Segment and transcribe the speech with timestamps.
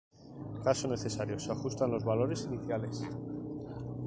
[0.63, 3.05] Caso necesario se ajustan los valores iniciales.